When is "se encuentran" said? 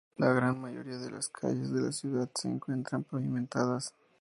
2.33-3.03